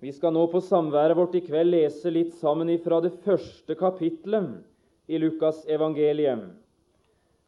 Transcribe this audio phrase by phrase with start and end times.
[0.00, 4.62] Vi skal nå på samværet vårt i kveld lese litt sammen ifra det første kapitlet
[5.12, 6.46] i Lukas evangelium.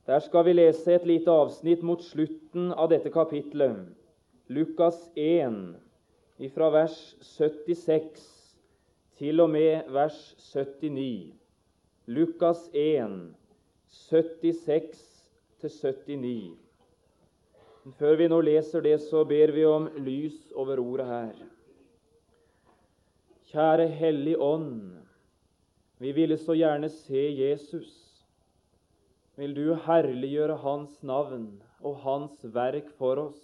[0.04, 3.86] Der skal vi lese et lite avsnitt mot slutten av dette kapitlet.
[4.52, 5.56] Lukas 1,
[6.44, 8.26] ifra vers 76
[9.16, 10.18] til og med vers
[10.52, 11.32] 79.
[12.12, 13.16] Lukas 1,
[14.10, 15.00] 76
[15.62, 16.52] 79.
[17.96, 21.51] Før vi nå leser det, så ber vi om lys over ordet her.
[23.52, 24.94] Kjære Hellig Ånd,
[26.00, 27.90] vi ville så gjerne se Jesus.
[29.36, 31.50] Vil du herliggjøre Hans navn
[31.84, 33.42] og Hans verk for oss,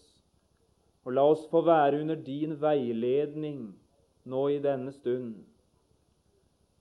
[1.04, 3.66] og la oss få være under din veiledning
[4.24, 5.34] nå i denne stund.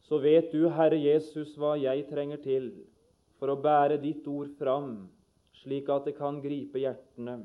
[0.07, 2.71] Så vet du, Herre Jesus, hva jeg trenger til
[3.41, 5.09] for å bære ditt ord fram,
[5.65, 7.41] slik at det kan gripe hjertene.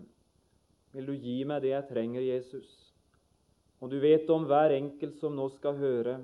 [0.95, 2.82] Vil du gi meg det jeg trenger, Jesus?
[3.83, 6.21] Og du vet om hver enkelt som nå skal høre.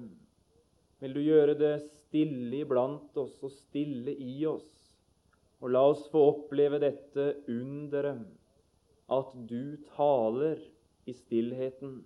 [1.03, 4.69] Vil du gjøre det stille iblant oss og stille i oss,
[5.59, 8.23] og la oss få oppleve dette underet,
[9.11, 10.61] at du taler
[11.09, 11.99] i stillheten.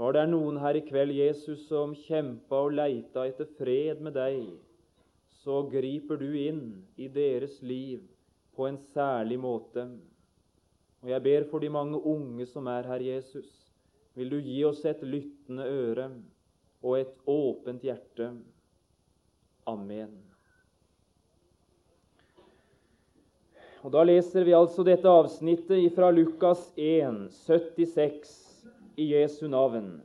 [0.00, 4.46] Var det noen her i kveld, Jesus, som kjempa og leita etter fred med deg,
[5.42, 6.64] så griper du inn
[6.96, 8.00] i deres liv
[8.56, 9.86] på en særlig måte.
[11.02, 13.61] Og jeg ber for de mange unge som er her, Jesus
[14.14, 16.10] vil du gi oss et lyttende øre
[16.82, 18.32] og et åpent hjerte.
[19.70, 20.12] Amen.
[23.82, 28.34] Og Da leser vi altså dette avsnittet fra Lukas 1, 76,
[28.96, 30.02] i Jesu navn.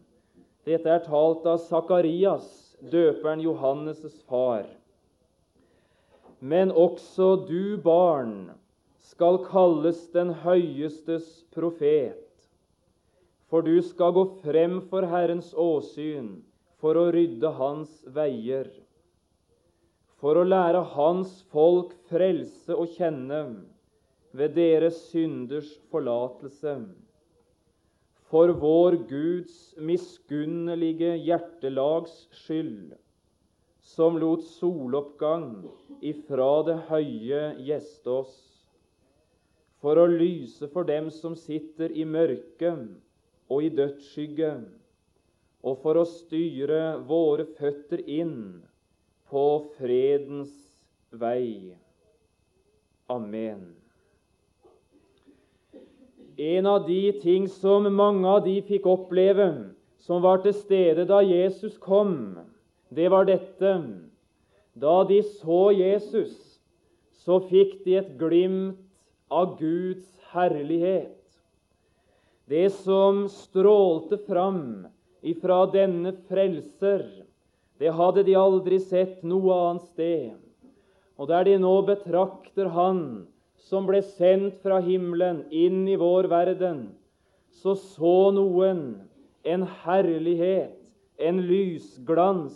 [0.66, 2.47] Dette er talt av Sakarias,
[2.81, 4.66] døperen Johannes' far.
[6.39, 8.52] Men også du, barn,
[9.02, 12.27] skal kalles den høyestes profet.
[13.48, 16.34] For du skal gå frem for Herrens åsyn
[16.81, 18.67] for å rydde hans veier,
[20.20, 23.40] for å lære hans folk frelse å kjenne
[24.35, 26.75] ved deres synders forlatelse.
[28.28, 32.97] For vår Guds miskunnelige hjertelags skyld,
[33.79, 35.64] som lot soloppgang
[36.03, 38.38] ifra det høye gjeste oss,
[39.79, 42.90] for å lyse for dem som sitter i mørket
[43.50, 44.52] og i dødsskygge,
[45.63, 48.62] og for å styre våre føtter inn
[49.31, 49.46] på
[49.78, 50.53] fredens
[51.12, 51.75] vei.
[53.12, 53.74] Amen.
[56.38, 59.47] En av de ting som mange av de fikk oppleve,
[59.97, 62.38] som var til stede da Jesus kom,
[62.94, 63.72] det var dette.
[64.78, 66.35] Da de så Jesus,
[67.25, 68.78] så fikk de et glimt
[69.34, 71.16] av Guds herlighet.
[72.47, 74.88] Det som strålte fram
[75.22, 77.03] ifra denne frelser,
[77.78, 80.38] det hadde de aldri sett noe annet sted.
[81.19, 83.02] Og der de nå betrakter Han
[83.68, 86.85] som ble sendt fra himmelen inn i vår verden,
[87.52, 88.84] så så noen
[89.44, 90.78] en herlighet,
[91.19, 92.56] en lysglans,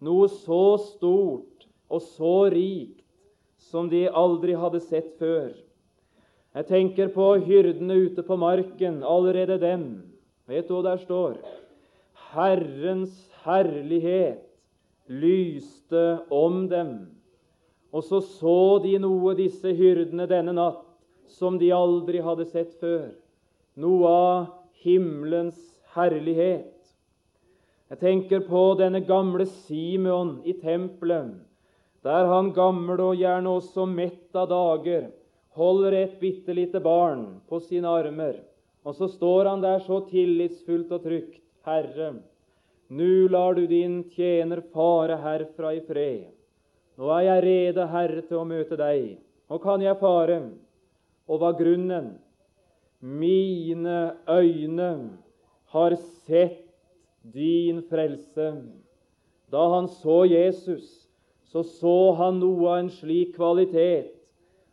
[0.00, 3.04] noe så stort og så rikt
[3.68, 5.52] som de aldri hadde sett før.
[6.56, 9.84] Jeg tenker på hyrdene ute på marken, allerede dem.
[10.48, 11.36] Vet du hva der står?
[12.32, 14.46] Herrens herlighet
[15.08, 16.94] lyste om dem.
[17.92, 20.84] Og så så de noe, disse hyrdene, denne natt,
[21.28, 23.10] som de aldri hadde sett før.
[23.76, 24.48] Noe av
[24.84, 25.60] himmelens
[25.94, 26.72] herlighet.
[27.88, 31.36] Jeg tenker på denne gamle Simeon i tempelet,
[32.04, 35.08] der han gamle og gjerne også mett av dager
[35.58, 38.38] holder et bitte lite barn på sine armer,
[38.86, 41.42] og så står han der så tillitsfullt og trygt.
[41.66, 42.14] Herre,
[42.88, 46.30] nu lar du din tjener fare herfra i fred.
[46.98, 49.18] Nå er jeg rede, Herre, til å møte deg.
[49.50, 50.38] Nå kan jeg fare.
[51.28, 52.14] Og hva grunnen?
[52.98, 54.88] Mine øyne
[55.74, 55.94] har
[56.26, 56.64] sett
[57.22, 58.48] din frelse.
[59.52, 60.88] Da han så Jesus,
[61.52, 64.17] så så han noe av en slik kvalitet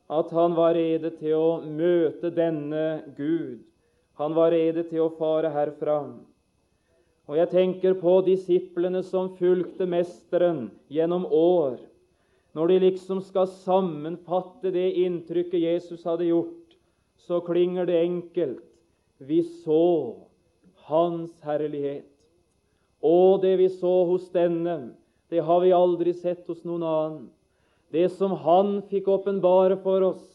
[0.09, 3.63] at han var rede til å møte denne Gud.
[4.21, 5.97] Han var rede til å fare herfra.
[7.25, 11.79] Og jeg tenker på disiplene som fulgte Mesteren gjennom år.
[12.55, 16.77] Når de liksom skal sammenfatte det inntrykket Jesus hadde gjort,
[17.17, 18.63] så klinger det enkelt.
[19.17, 20.21] Vi så
[20.85, 22.05] Hans herlighet.
[23.01, 24.93] Og det vi så hos denne,
[25.29, 27.25] det har vi aldri sett hos noen annen.
[27.95, 30.25] Det som Han fikk åpenbare for oss,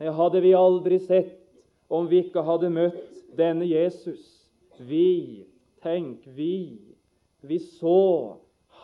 [0.00, 1.36] det hadde vi aldri sett
[1.92, 4.24] om vi ikke hadde møtt denne Jesus.
[4.80, 5.44] Vi
[5.84, 6.80] Tenk, vi,
[7.46, 8.36] vi så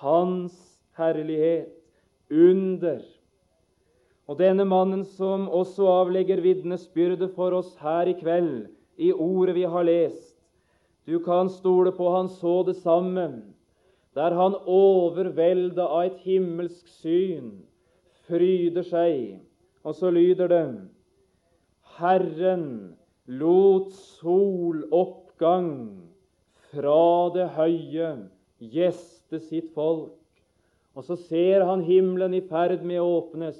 [0.02, 0.54] Hans
[0.94, 1.72] herlighet
[2.30, 3.00] under.
[4.30, 8.68] Og denne mannen som også avlegger vitnesbyrde for oss her i kveld,
[9.02, 10.36] i ordet vi har lest,
[11.08, 13.26] du kan stole på han så det samme,
[14.14, 17.56] der han overvelda av et himmelsk syn,
[18.28, 19.38] fryder seg.
[19.82, 20.64] Og så lyder det
[21.98, 22.66] Herren
[23.26, 25.72] lot soloppgang
[26.72, 28.14] fra det høye
[28.72, 30.14] gjeste sitt folk.
[30.96, 33.58] Og så ser han himmelen i ferd med å åpnes,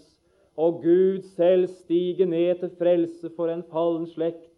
[0.60, 4.50] og Gud selv stiger ned til frelse for en fallen slekt.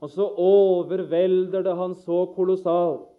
[0.00, 3.10] Og så overvelder det han så kolossalt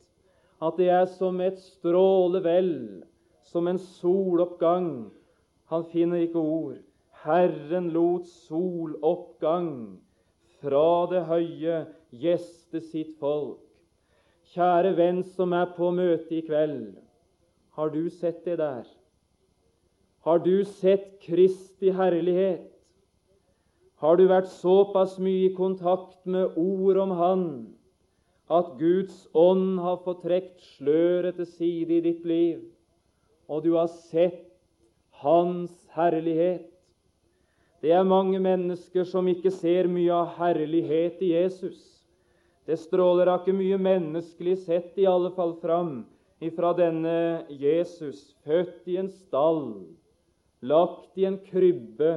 [0.63, 3.03] at det er som et strålevell,
[3.45, 5.11] som en soloppgang.
[5.75, 6.75] Han finner ikke ord.
[7.25, 9.97] Herren lot soloppgang
[10.61, 11.79] fra det høye
[12.15, 13.59] gjeste sitt folk.
[14.53, 16.93] Kjære venn som er på møte i kveld,
[17.75, 18.87] har du sett det der?
[20.23, 22.71] Har du sett Kristi herlighet?
[23.99, 27.45] Har du vært såpass mye i kontakt med ord om Han
[28.47, 32.63] at Guds ånd har fått trukket sløret til side i ditt liv,
[33.51, 34.54] og du har sett
[35.25, 36.69] Hans herlighet?
[37.81, 41.79] Det er mange mennesker som ikke ser mye av herlighet i Jesus.
[42.65, 46.03] Det stråler ikke mye menneskelig sett i alle fall fram
[46.45, 49.85] ifra denne Jesus, født i en stall,
[50.61, 52.13] lagt i en krybbe,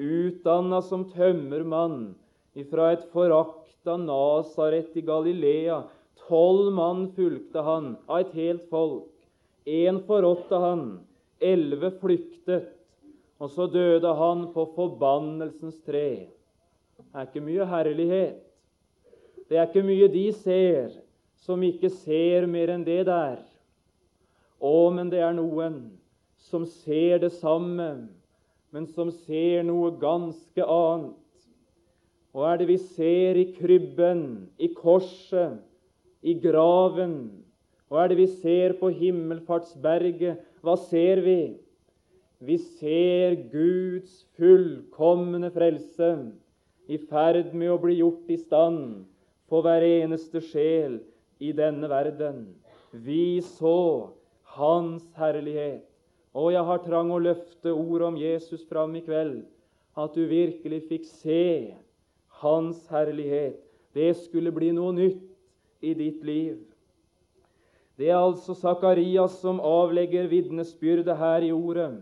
[0.00, 2.14] utdanna som tømmermann
[2.58, 5.82] ifra et forakta Nasaret i Galilea.
[6.28, 9.08] Tolv mann fulgte han av et helt folk.
[9.64, 10.84] Én forrådte han,
[11.40, 12.68] elleve flyktet,
[13.40, 16.28] og så døde han på forbannelsens tre.
[17.00, 18.40] Det er ikke mye herlighet.
[19.48, 20.98] Det er ikke mye de ser
[21.40, 23.40] som ikke ser mer enn det der.
[24.60, 25.80] Å, men det er noen
[26.50, 27.90] som ser det samme
[28.70, 31.16] men som ser noe ganske annet.
[32.30, 34.22] Hva er det vi ser i krybben,
[34.62, 35.58] i korset,
[36.22, 37.16] i graven?
[37.90, 40.38] Hva er det vi ser på himmelfartsberget?
[40.60, 41.40] Hva ser vi?
[42.40, 46.10] Vi ser Guds fullkomne frelse
[46.88, 49.04] i ferd med å bli gjort i stand
[49.50, 50.98] på hver eneste sjel
[51.40, 52.46] i denne verden.
[52.92, 54.10] Vi så
[54.50, 55.86] Hans herlighet.
[56.34, 59.42] Og jeg har trang å løfte ordet om Jesus fram i kveld,
[59.98, 61.74] at du virkelig fikk se
[62.40, 63.58] Hans herlighet.
[63.94, 65.26] Det skulle bli noe nytt
[65.82, 66.60] i ditt liv.
[68.00, 71.98] Det er altså Sakarias som avlegger vitnesbyrdet her i ordet.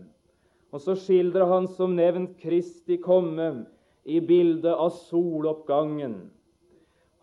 [0.71, 3.65] Og så skildrer han som nevnt Kristi komme
[4.07, 6.29] i bildet av soloppgangen.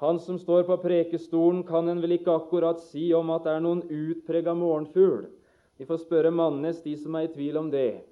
[0.05, 3.65] Han som står på prekestolen, kan en vel ikke akkurat si om at det er
[3.65, 5.25] noen utprega morgenfugl.
[5.81, 8.03] Vi får spørre Mannes, de som er i tvil om det.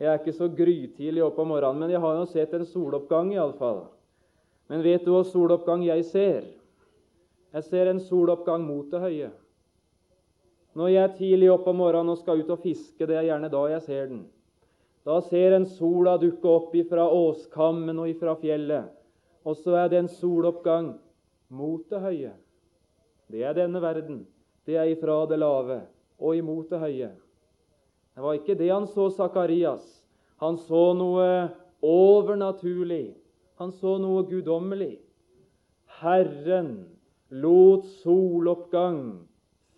[0.00, 3.34] Jeg er ikke så grytidlig opp om morgenen, men jeg har jo sett en soloppgang
[3.36, 3.84] iallfall.
[4.72, 6.44] Men vet du hva soloppgang jeg ser?
[7.52, 9.34] Jeg ser en soloppgang mot det høye.
[10.74, 13.50] Når jeg er tidlig opp om morgenen og skal ut og fiske, det er gjerne
[13.52, 14.24] da jeg ser den.
[15.06, 18.88] Da ser en sola dukke opp ifra åskammen og ifra fjellet.
[19.44, 20.94] Og så er det en soloppgang
[21.52, 22.32] mot det høye.
[23.30, 24.24] Det er denne verden.
[24.64, 25.82] Det er ifra det lave
[26.18, 27.10] og imot det høye.
[28.14, 29.84] Det var ikke det han så Sakarias.
[30.40, 31.28] Han så noe
[31.84, 33.14] overnaturlig.
[33.60, 34.96] Han så noe guddommelig.
[36.00, 36.72] Herren
[37.30, 39.28] lot soloppgang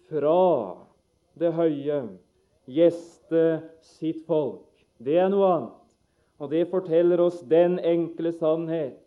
[0.09, 0.86] fra
[1.39, 2.03] det høye
[2.67, 3.43] gjeste
[3.97, 4.65] sitt folk.
[4.99, 5.83] Det er noe annet.
[6.37, 8.99] Og det forteller oss den enkle sannhet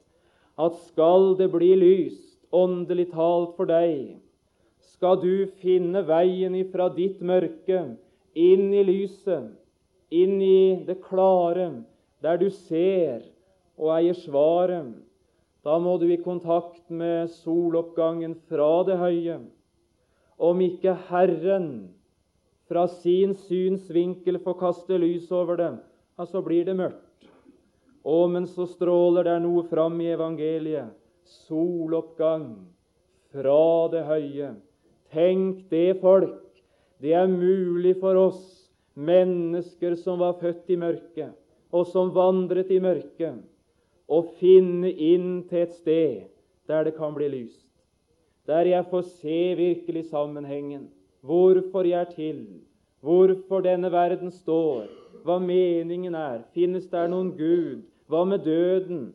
[0.59, 4.17] at skal det bli lyst, åndelig talt for deg,
[4.81, 7.83] skal du finne veien ifra ditt mørke
[8.33, 9.53] inn i lyset,
[10.09, 11.69] inn i det klare,
[12.25, 13.21] der du ser
[13.79, 14.89] og eier svaret.
[15.63, 19.39] Da må du i kontakt med soloppgangen fra det høye.
[20.39, 21.69] Om ikke Herren
[22.69, 25.71] fra sin synsvinkel får kaste lys over det,
[26.17, 27.29] ja, så blir det mørkt.
[28.05, 30.93] Å, men så stråler det noe fram i evangeliet.
[31.47, 32.51] Soloppgang
[33.33, 34.53] fra det høye.
[35.13, 36.45] Tenk det, folk.
[37.01, 38.41] Det er mulig for oss,
[38.99, 41.33] mennesker som var født i mørket,
[41.71, 43.39] og som vandret i mørket,
[44.09, 46.29] å finne inn til et sted
[46.69, 47.65] der det kan bli lyst.
[48.49, 50.88] Der jeg får se virkelig sammenhengen.
[51.21, 52.45] Hvorfor jeg er til,
[53.03, 54.88] hvorfor denne verden står,
[55.23, 56.43] hva meningen er.
[56.55, 57.83] Finnes der noen Gud?
[58.07, 59.09] Hva med døden?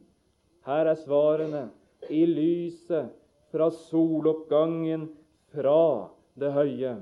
[0.66, 1.68] Her er svarene
[2.12, 3.10] i lyset
[3.52, 5.08] fra soloppgangen
[5.54, 6.94] fra det høye.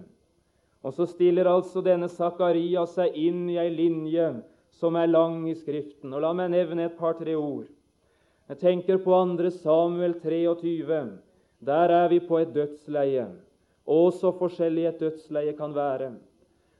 [0.82, 4.32] Og så stiller altså denne Zakaria seg inn i ei linje
[4.78, 6.10] som er lang i Skriften.
[6.14, 7.68] Og La meg nevne et par-tre ord.
[8.50, 9.50] Jeg tenker på 2.
[9.62, 11.04] Samuel 23.
[11.62, 13.28] Der er vi på et dødsleie.
[13.92, 16.12] Og så forskjellig et dødsleie kan være.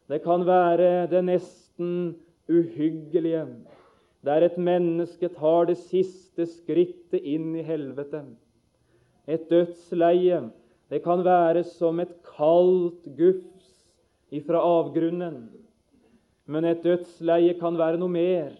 [0.08, 2.14] Det kan være det nesten
[2.48, 3.44] uhyggelige,
[4.24, 8.24] der et menneske tar det siste skrittet inn i helvete.
[9.28, 10.42] Et dødsleie
[10.92, 13.68] det kan være som et kaldt gufs
[14.28, 15.46] ifra avgrunnen.
[16.44, 18.50] Men et dødsleie kan være noe mer.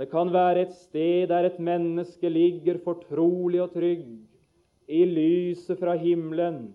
[0.00, 4.08] Det kan være et sted der et menneske ligger fortrolig og trygg.
[4.88, 6.70] I lyset fra himmelen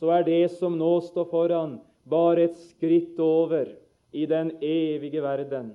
[0.00, 1.76] så er det som nå står foran,
[2.08, 3.68] bare et skritt over
[4.16, 5.74] i den evige verden.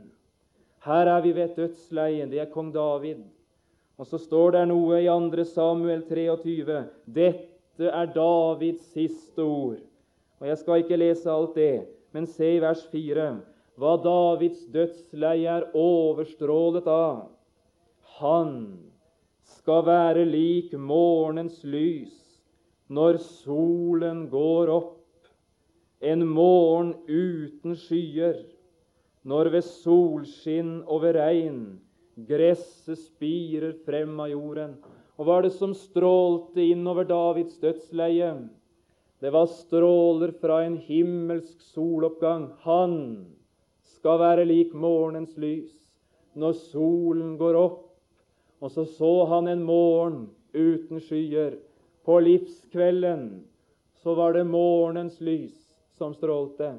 [0.82, 2.32] Her er vi ved dødsleien.
[2.32, 3.22] Det er kong David.
[3.98, 5.46] Og så står det noe i 2.
[5.50, 6.82] Samuel 23.
[7.06, 9.80] Dette er Davids siste ord.
[10.42, 13.30] Og Jeg skal ikke lese alt det, men se i vers 4
[13.76, 17.26] hva Davids dødsleie er overstrålet av.
[18.22, 18.54] Han
[19.58, 22.25] skal være lik morgenens lys
[22.88, 24.92] når solen går opp,
[26.06, 28.44] en morgen uten skyer,
[29.26, 31.62] når ved solskinn og ved regn
[32.30, 34.76] gresset spirer frem av jorden.
[35.18, 38.36] Og hva er det som strålte innover Davids dødsleie?
[39.24, 42.50] Det var stråler fra en himmelsk soloppgang.
[42.68, 42.98] Han
[43.96, 45.72] skal være lik morgenens lys
[46.36, 47.82] når solen går opp.
[48.64, 51.58] Og så så han en morgen uten skyer.
[52.06, 53.44] På livskvelden
[54.04, 55.56] så var det morgenens lys
[55.98, 56.76] som strålte.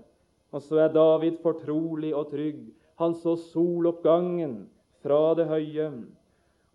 [0.54, 2.60] Og så er David fortrolig og trygg.
[3.02, 4.60] Han så soloppgangen
[5.02, 5.90] fra det høye.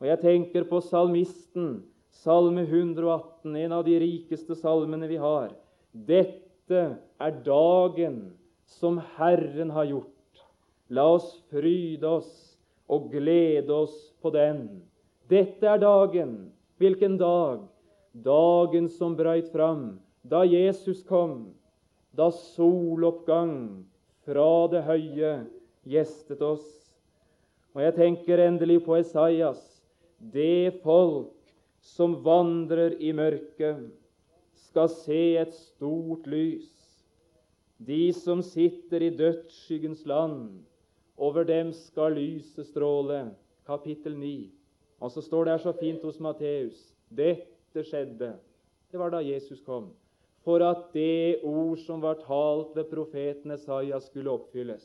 [0.01, 1.79] Og jeg tenker på salmisten
[2.12, 5.53] Salme 118, en av de rikeste salmene vi har.
[5.96, 6.81] Dette
[7.24, 8.17] er dagen
[8.67, 10.41] som Herren har gjort.
[10.91, 12.31] La oss fryde oss
[12.91, 14.65] og glede oss på den.
[15.31, 16.51] Dette er dagen.
[16.81, 17.63] Hvilken dag?
[18.12, 21.53] Dagen som brøyt fram da Jesus kom,
[22.12, 23.86] da soloppgang
[24.27, 25.32] fra det høye
[25.88, 26.68] gjestet oss.
[27.72, 29.62] Og jeg tenker endelig på Esaias,
[30.20, 31.32] det folk
[31.82, 33.88] som vandrer i mørket,
[34.68, 36.70] skal se et stort lys.
[37.82, 40.51] De som sitter i dødsskyggens land,
[41.18, 43.32] over dem skal lyset stråle.
[43.65, 44.51] Kapittel 9.
[45.01, 48.34] Og så står det her så fint hos Matteus dette skjedde.
[48.92, 49.94] Det var da Jesus kom.
[50.44, 54.84] For at det ord som var talt ved profeten Esaiah, skulle oppfylles.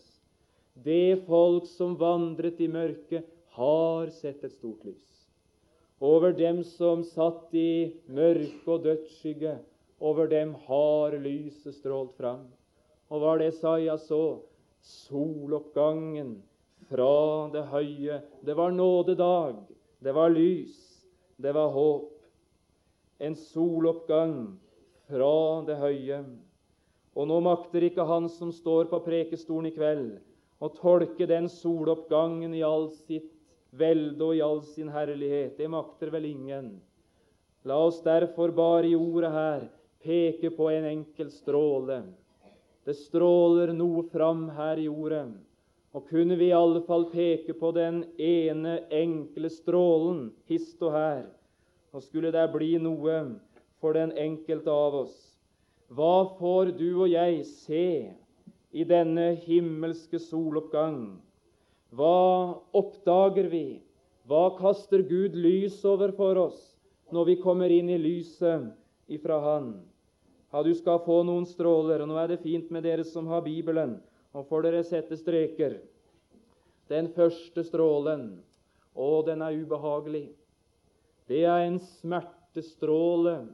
[0.74, 3.26] Det folk som vandret i mørket,
[3.56, 5.16] har sett et stort lys
[6.00, 9.56] over dem som satt i mørke og dødsskygge.
[10.00, 12.44] Over dem har lyset strålt fram.
[13.08, 14.42] Og hva det Saia så?
[14.84, 16.36] Soloppgangen
[16.90, 18.20] fra det høye.
[18.44, 19.64] Det var nådedag.
[20.04, 20.76] Det var lys.
[21.40, 22.12] Det var håp.
[23.18, 24.56] En soloppgang
[25.08, 26.20] fra det høye.
[27.16, 30.18] Og nå makter ikke han som står på prekestolen i kveld,
[30.60, 33.32] å tolke den soloppgangen i all sitt
[33.76, 35.56] velde og i all sin herlighet.
[35.56, 36.74] Det makter vel ingen.
[37.66, 39.66] La oss derfor bare i ordet her
[40.04, 42.02] peke på en enkel stråle.
[42.86, 45.26] Det stråler noe fram her i ordet.
[45.96, 51.24] Og kunne vi i alle fall peke på den ene enkle strålen hist og her,
[51.96, 53.12] så skulle det bli noe
[53.80, 55.14] for den enkelte av oss.
[55.88, 57.86] Hva får du og jeg se
[58.76, 61.16] i denne himmelske soloppgang?
[61.96, 62.18] Hva
[62.76, 63.80] oppdager vi?
[64.28, 66.60] Hva kaster Gud lys over for oss
[67.16, 68.68] når vi kommer inn i lyset
[69.08, 69.72] ifra Han?
[70.52, 73.40] Ja, du skal få noen stråler, og nå er det fint med dere som har
[73.48, 74.02] Bibelen.
[74.36, 75.80] Nå får dere sette streker.
[76.92, 78.34] Den første strålen,
[78.92, 80.28] å, den er ubehagelig.
[81.26, 83.48] Det er en smertestråle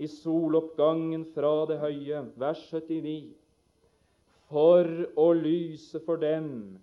[0.00, 2.22] i soloppgangen fra det høye.
[2.40, 3.34] Vers 79.
[4.52, 4.88] For
[5.20, 6.78] å lyse for dem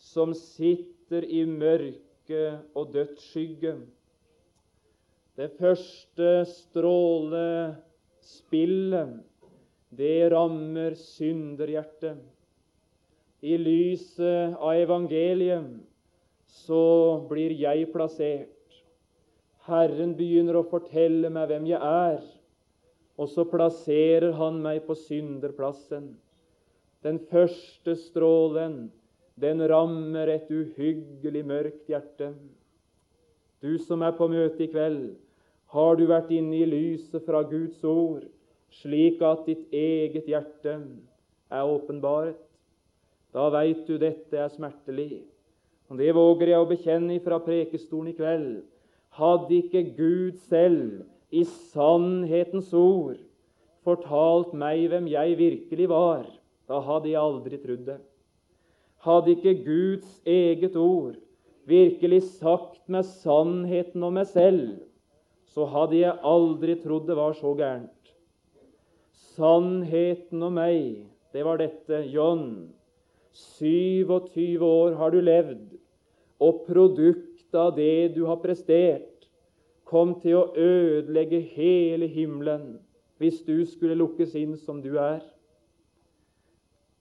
[0.00, 3.76] som sitter i mørke og dødsskygge.
[5.34, 9.08] Det første strålespillet,
[9.94, 12.16] det rammer synderhjertet.
[13.44, 15.64] I lyset av evangeliet
[16.64, 16.84] så
[17.28, 18.53] blir jeg plassert.
[19.64, 22.20] Herren begynner å fortelle meg hvem jeg er,
[23.16, 26.10] og så plasserer han meg på synderplassen.
[27.04, 28.90] Den første strålen
[29.40, 32.34] den rammer et uhyggelig mørkt hjerte.
[33.64, 35.14] Du som er på møte i kveld,
[35.74, 38.28] har du vært inne i lyset fra Guds ord,
[38.82, 40.76] slik at ditt eget hjerte
[41.50, 42.36] er åpenbaret.
[43.34, 45.24] Da veit du dette er smertelig.
[45.90, 48.62] Og Det våger jeg å bekjenne fra prekestolen i kveld.
[49.14, 53.20] Hadde ikke Gud selv i sannhetens ord
[53.84, 56.24] fortalt meg hvem jeg virkelig var,
[56.68, 57.98] da hadde jeg aldri trodd det.
[59.04, 61.18] Hadde ikke Guds eget ord
[61.68, 64.80] virkelig sagt meg sannheten om meg selv,
[65.52, 67.90] så hadde jeg aldri trodd det var så gærent.
[69.34, 71.04] Sannheten om meg,
[71.34, 72.72] det var dette, John.
[73.34, 75.74] 27 år har du levd,
[76.42, 77.23] og produktet
[77.54, 79.28] av det du har prestert,
[79.84, 82.78] kom til å ødelegge hele himmelen
[83.22, 85.22] hvis du skulle lukkes inn som du er.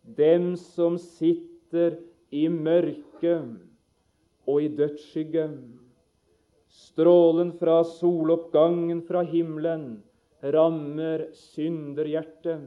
[0.03, 1.97] Dem som sitter
[2.33, 3.49] i mørket
[4.49, 5.47] og i dødsskygge.
[6.73, 10.01] Strålen fra soloppgangen fra himmelen
[10.53, 12.65] rammer synderhjertet.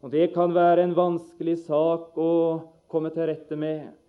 [0.00, 2.32] Og Det kan være en vanskelig sak å
[2.88, 3.99] komme til rette med.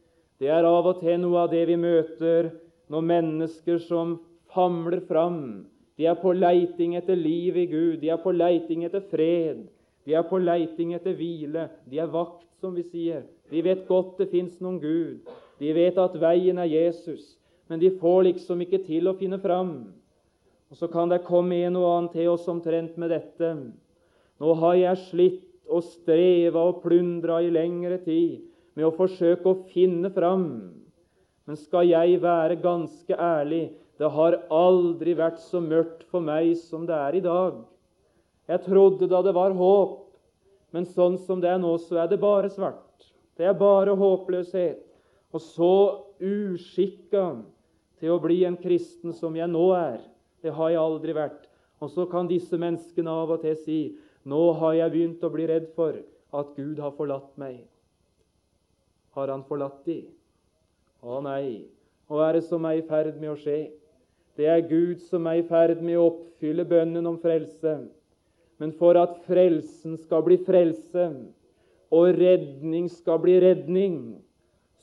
[0.42, 2.48] Det er av og til noe av det vi møter
[2.90, 4.16] når mennesker som
[4.56, 5.68] famler fram.
[6.02, 9.68] De er på leiting etter liv i Gud, de er på leiting etter fred,
[10.10, 11.68] de er på leiting etter hvile.
[11.86, 13.22] De er vakt, som vi sier.
[13.54, 15.30] De vet godt det fins noen Gud.
[15.62, 17.36] De vet at veien er Jesus,
[17.70, 19.92] men de får liksom ikke til å finne fram.
[20.74, 23.54] Og Så kan det komme en og annen til oss omtrent med dette.
[24.42, 28.40] Nå har jeg slitt og streva og plundra i lengre tid
[28.78, 30.46] med å forsøke å finne fram.
[31.48, 36.88] Men skal jeg være ganske ærlig, det har aldri vært så mørkt for meg som
[36.90, 37.60] det er i dag.
[38.50, 40.00] Jeg trodde da det var håp,
[40.74, 43.06] men sånn som det er nå, så er det bare svart.
[43.38, 44.82] Det er bare håpløshet.
[45.32, 45.74] Og så
[46.22, 47.26] uskikka
[48.02, 50.00] til å bli en kristen som jeg nå er.
[50.42, 51.46] Det har jeg aldri vært.
[51.82, 53.80] Og så kan disse menneskene av og til si
[54.30, 55.98] nå har jeg begynt å bli redd for
[56.38, 57.64] at Gud har forlatt meg.
[59.16, 60.04] Har Han forlatt de?
[61.02, 61.68] Å nei.
[62.08, 63.72] Hva er det som er i ferd med å skje?
[64.40, 67.76] Det er Gud som er i ferd med å oppfylle bønnen om frelse.
[68.62, 71.08] Men for at frelsen skal bli frelse,
[71.92, 73.98] og redning skal bli redning,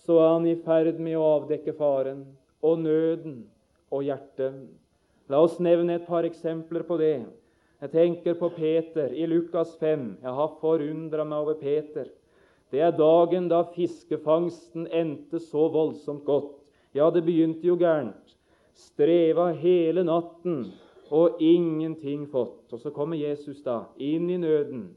[0.04, 2.26] så er han i ferd med å avdekke faren
[2.64, 3.42] og nøden
[3.94, 4.58] og hjertet.
[5.28, 7.22] La oss nevne et par eksempler på det.
[7.78, 10.06] Jeg tenker på Peter i Lukas 5.
[10.24, 12.08] Jeg har forundra meg over Peter.
[12.70, 16.58] Det er dagen da fiskefangsten endte så voldsomt godt.
[16.94, 18.36] Ja, det begynte jo gærent.
[18.76, 20.68] Streva hele natten
[21.10, 22.68] og ingenting fått.
[22.72, 24.90] Og så kommer Jesus da inn i nøden.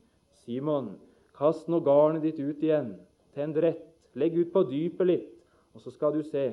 [0.43, 0.93] Simon,
[1.37, 2.95] kast nå garnet ditt ut igjen
[3.35, 3.87] Tenn rett.
[4.19, 5.35] Legg ut på dypet litt,
[5.71, 6.49] og så skal du se.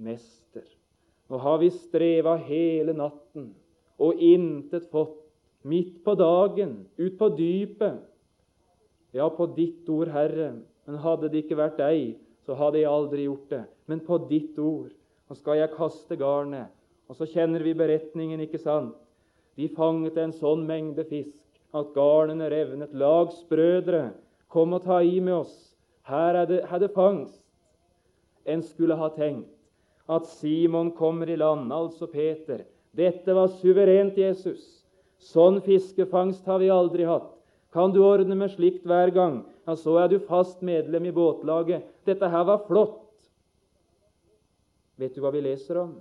[0.00, 0.64] Mester,
[1.28, 3.50] nå har vi streva hele natten
[4.00, 5.18] og intet fått.
[5.68, 7.98] Midt på dagen, ut på dypet.
[9.16, 10.52] Ja, på ditt ord, Herre.
[10.88, 13.64] Men hadde det ikke vært deg, så hadde jeg aldri gjort det.
[13.88, 14.92] Men på ditt ord.
[15.28, 16.72] Nå skal jeg kaste garnet.
[17.08, 18.96] Og så kjenner vi beretningen, ikke sant?
[19.58, 22.94] De fanget en sånn mengde fisk at garnene revnet.
[22.96, 24.10] Lagsbrødre,
[24.48, 25.56] kom og ta i med oss.
[26.08, 27.42] Her er det, er det fangst.
[28.48, 29.50] En skulle ha tenkt
[30.08, 32.62] at Simon kommer i land, altså Peter.
[32.96, 34.62] Dette var suverent, Jesus.
[35.20, 37.34] Sånn fiskefangst har vi aldri hatt.
[37.72, 41.84] Kan du ordne med slikt hver gang, ja, så er du fast medlem i båtlaget.
[42.08, 43.04] Dette her var flott.
[44.98, 45.92] Vet du hva vi leser om?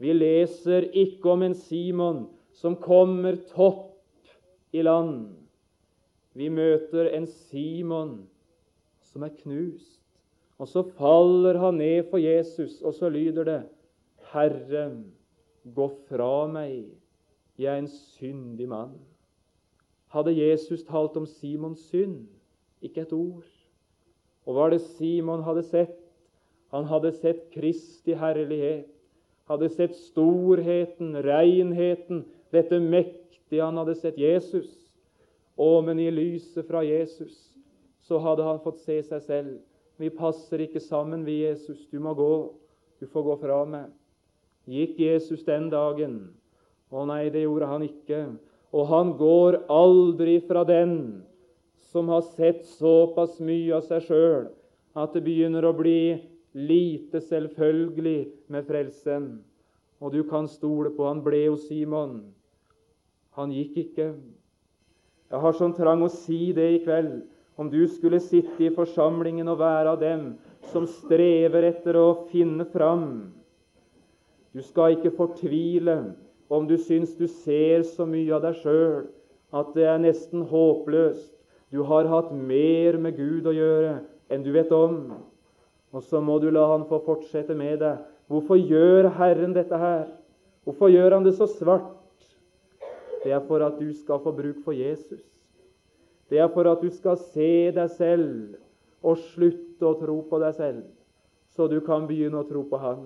[0.00, 3.98] Vi leser ikke om en Simon som kommer topp
[4.74, 5.34] i land.
[6.34, 8.16] Vi møter en Simon
[9.10, 10.00] som er knust.
[10.58, 13.60] Og så faller han ned for Jesus, og så lyder det
[14.30, 14.84] Herre,
[15.64, 16.86] gå fra meg,
[17.58, 18.94] jeg er en syndig mann.
[20.14, 22.28] Hadde Jesus talt om Simons synd?
[22.84, 23.46] Ikke et ord.
[24.46, 25.96] Og hva er det Simon hadde sett?
[26.74, 28.88] Han hadde sett Kristi herlighet,
[29.46, 32.24] hadde sett storheten, renheten,
[32.54, 34.70] dette mektige han hadde sett Jesus.
[35.54, 37.36] Å, men i lyset fra Jesus
[38.04, 39.52] så hadde han fått se seg selv.
[40.02, 41.86] Vi passer ikke sammen, vi, Jesus.
[41.92, 42.32] Du må gå.
[42.98, 43.92] Du får gå fra meg.
[44.66, 46.18] Gikk Jesus den dagen?
[46.90, 48.24] Å nei, det gjorde han ikke.
[48.74, 51.22] Og han går aldri fra den
[51.92, 54.48] som har sett såpass mye av seg sjøl
[54.98, 56.16] at det begynner å bli
[56.54, 58.18] lite selvfølgelig
[58.50, 59.28] med frelsen.
[60.02, 62.18] Og du kan stole på han ble hos Simon.
[63.38, 64.08] Han gikk ikke.
[65.30, 67.22] Jeg har sånn trang å si det i kveld
[67.58, 70.26] om du skulle sitte i forsamlingen og være av dem
[70.72, 73.30] som strever etter å finne fram.
[74.54, 75.96] Du skal ikke fortvile
[76.48, 79.06] om du syns du ser så mye av deg sjøl
[79.54, 81.30] at det er nesten håpløst.
[81.72, 83.98] Du har hatt mer med Gud å gjøre
[84.32, 85.14] enn du vet om.
[85.94, 88.02] Og så må du la Han få fortsette med deg.
[88.30, 90.08] Hvorfor gjør Herren dette her?
[90.64, 91.92] Hvorfor gjør Han det så svart?
[93.24, 95.22] Det er for at du skal få bruk for Jesus.
[96.28, 98.56] Det er for at du skal se deg selv
[99.04, 100.84] og slutte å tro på deg selv,
[101.52, 103.04] så du kan begynne å tro på Han.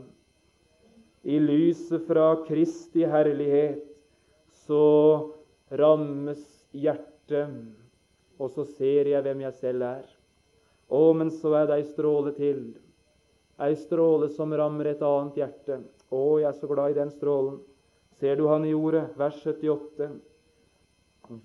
[1.29, 3.83] I lyset fra Kristi herlighet
[4.65, 4.85] så
[5.77, 6.41] rammes
[6.73, 7.51] hjertet,
[8.41, 10.07] og så ser jeg hvem jeg selv er.
[10.89, 12.63] Å, men så er det ei stråle til,
[13.61, 15.83] ei stråle som rammer et annet hjerte.
[16.09, 17.59] Å, jeg er så glad i den strålen.
[18.19, 19.11] Ser du han i ordet?
[19.21, 20.09] Vers 78.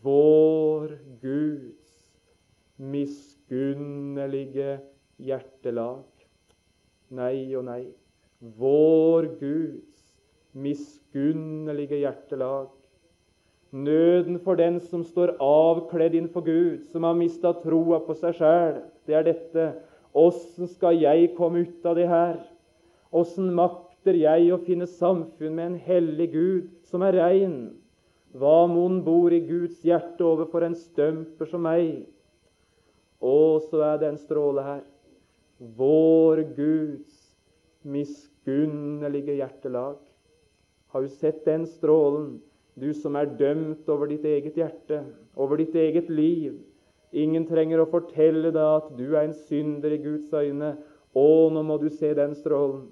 [0.06, 1.98] Vår Guds
[2.80, 4.78] miskunnelige
[5.20, 6.08] hjertelag.
[7.14, 7.82] Nei og nei.
[8.44, 9.94] Vår Guds
[10.52, 12.68] miskunnelige hjertelag.
[13.72, 18.82] Nøden for den som står avkledd innenfor Gud, som har mista troa på seg sjæl,
[19.08, 19.70] det er dette.
[20.12, 22.36] Åssen skal jeg komme ut av det her?
[23.16, 27.58] Åssen makter jeg å finne samfunn med en hellig Gud som er rein?
[28.36, 32.04] Hva mon bor i Guds hjerte overfor en stømper som meg?
[33.24, 34.82] Og så er det en stråle her.
[35.80, 37.24] Vår Guds
[38.46, 39.98] miskunnelige hjertelag.
[40.88, 42.42] Har du sett den strålen?
[42.76, 45.04] Du som er dømt over ditt eget hjerte,
[45.36, 46.58] over ditt eget liv.
[47.14, 50.78] Ingen trenger å fortelle deg at du er en synder i Guds øyne.
[51.14, 52.88] Å, nå må du se den strålen.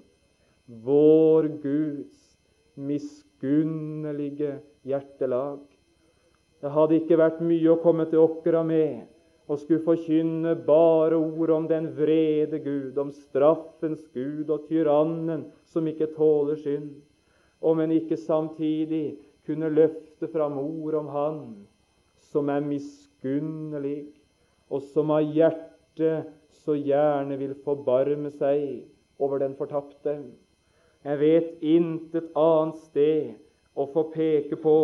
[0.66, 2.38] Vår Guds
[2.78, 5.58] miskunnelige hjertelag.
[6.62, 9.02] Det hadde ikke vært mye å komme til Åkra med
[9.50, 15.86] og skulle forkynne bare ord om den vrede Gud, om straffens Gud og tyrannen som
[15.90, 16.92] ikke tåler synd,
[17.60, 21.42] om en ikke samtidig kunne løfte fram ord om Han
[22.32, 24.06] som er miskunnelig,
[24.70, 26.30] og som av hjertet
[26.62, 28.86] så gjerne vil forbarme seg
[29.20, 30.16] over den fortapte.
[31.02, 33.32] Jeg vet intet annet sted
[33.74, 34.76] å få peke på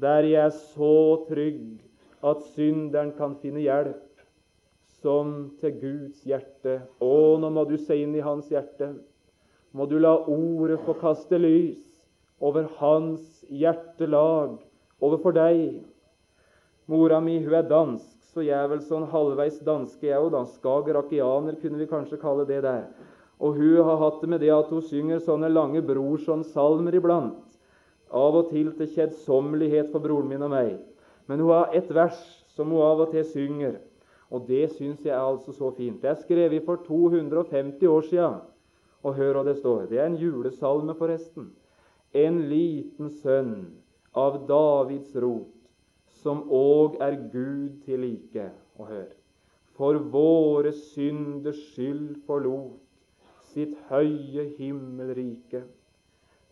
[0.00, 0.94] der jeg er så
[1.28, 1.80] trygg
[2.22, 4.06] at synderen kan finne hjelp,
[5.00, 6.80] som til Guds hjerte.
[7.00, 8.92] Å, nå må du se inn i hans hjerte.
[9.72, 11.78] Må du la ordet få kaste lys
[12.40, 14.58] over hans hjertelag
[15.00, 15.80] overfor deg.
[16.90, 20.36] Mora mi hun er dansk, så jeg er vel sånn halvveis danske, jeg òg.
[20.56, 22.88] Skagerakianer kunne vi kanskje kalle det der.
[23.40, 27.38] Og hun har hatt det med det at hun synger sånne lange brorson-salmer iblant.
[28.10, 30.74] Av og til til kjedsommelighet for broren min og meg.
[31.30, 32.18] Men hun har et vers
[32.56, 33.78] som hun av og til synger,
[34.30, 36.02] og det syns jeg er altså så fint.
[36.02, 38.30] Det er skrevet for 250 år sia.
[39.00, 39.86] Og hør hva det står.
[39.88, 41.48] Det er en julesalme, forresten
[42.12, 43.70] en liten sønn
[44.18, 45.54] av Davids rot,
[46.22, 48.50] som òg er Gud til like.
[48.78, 49.08] Og hør
[49.78, 52.80] For våre synders skyld forlot
[53.52, 55.62] sitt høye himmelrike.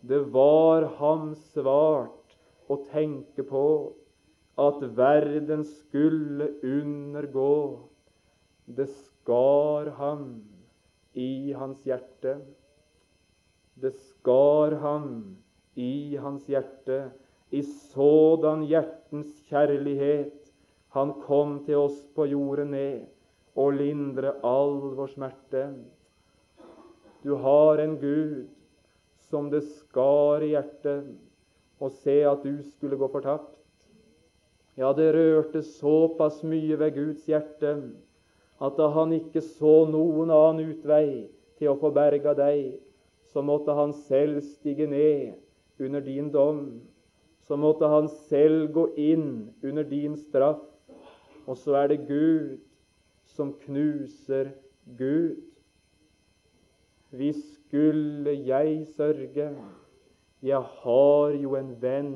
[0.01, 2.37] Det var ham svart
[2.71, 3.63] å tenke på
[4.59, 7.79] at verden skulle undergå.
[8.65, 10.43] Det skar ham
[11.13, 12.39] i hans hjerte.
[13.79, 15.37] Det skar ham
[15.79, 17.09] i hans hjerte,
[17.51, 20.51] i sådan hjertens kjærlighet
[20.93, 23.05] han kom til oss på jorden ned
[23.59, 25.63] og lindre all vår smerte.
[27.23, 28.47] Du har en Gud
[29.29, 31.09] som det skar i hjertet
[31.79, 33.58] å se at du skulle gå fortapt.
[34.79, 37.73] Ja, det rørte såpass mye ved Guds hjerte
[38.63, 41.25] at da han ikke så noen annen utvei
[41.59, 42.77] til å få berga deg,
[43.27, 45.35] så måtte han selv stige ned
[45.83, 46.61] under din dom,
[47.43, 50.63] så måtte han selv gå inn under din straff.
[51.43, 52.59] Og så er det Gud
[53.35, 54.53] som knuser
[54.95, 55.41] Gud.
[57.11, 59.49] Hvis skulle jeg sørge,
[60.39, 62.15] jeg har jo en venn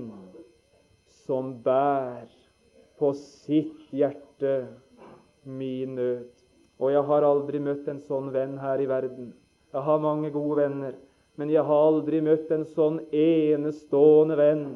[1.25, 2.29] som bær
[3.03, 4.63] på sitt hjerte
[5.43, 6.29] min nød.
[6.79, 9.33] Og jeg har aldri møtt en sånn venn her i verden.
[9.75, 10.95] Jeg har mange gode venner.
[11.35, 14.67] Men jeg har aldri møtt en sånn enestående venn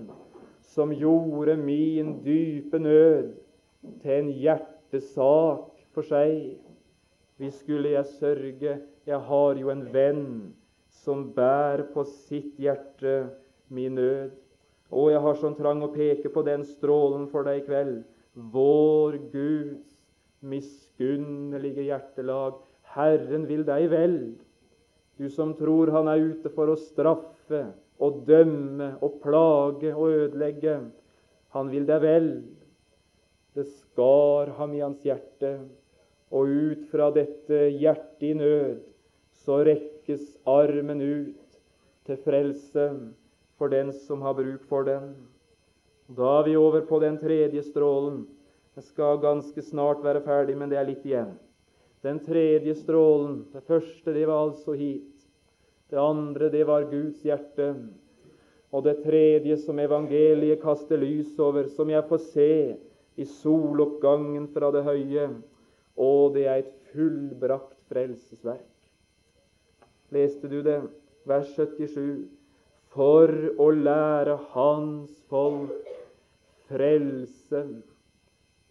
[0.74, 3.30] som gjorde min dype nød
[4.02, 6.58] til en hjertesak for seg.
[7.38, 8.74] Hvis skulle jeg sørge,
[9.08, 10.28] jeg har jo en venn
[11.06, 13.30] som bærer på sitt hjerte
[13.70, 14.36] min nød.
[14.92, 18.02] Og jeg har sånn trang å peke på den strålen for deg i kveld.
[18.38, 19.93] Vår Guds
[20.45, 22.60] miskunnelige hjertelag.
[22.93, 24.17] Herren vil deg vel.
[25.17, 27.63] Du som tror han er ute for å straffe
[27.97, 30.78] og dømme og plage og ødelegge.
[31.58, 32.30] Han vil deg vel.
[33.58, 35.56] Det skar ham i hans hjerte,
[36.30, 38.84] og ut fra dette hjertet i nød
[39.47, 41.58] så rekkes armen ut
[42.06, 42.86] til frelse
[43.58, 45.15] for den som har bruk for den.
[46.08, 48.22] Da er vi over på den tredje strålen.
[48.78, 51.34] Jeg skal ganske snart være ferdig, men det er litt igjen.
[52.06, 55.26] Den tredje strålen, det første, det var altså hit.
[55.91, 57.74] Det andre, det var Guds hjerte.
[58.72, 62.52] Og det tredje som evangeliet kaster lys over, som jeg får se
[63.17, 65.28] i soloppgangen fra det høye,
[65.98, 68.63] og det er et fullbrakt frelsesverk.
[70.13, 70.80] Leste du det?
[71.28, 72.28] Vers 77.
[72.96, 75.96] For å lære Hans folk
[76.67, 77.63] frelse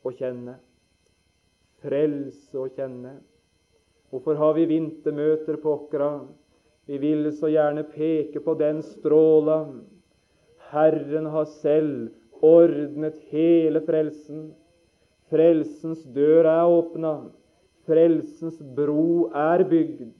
[0.04, 0.56] å kjenne.
[1.84, 3.16] Frelse å kjenne.
[4.10, 6.10] Hvorfor har vi vintermøter på Åkra?
[6.86, 9.64] Vi ville så gjerne peke på den stråla.
[10.70, 14.52] Herren har selv ordnet hele frelsen.
[15.32, 17.16] Frelsens dør er åpna.
[17.86, 20.12] Frelsens bro er bygd.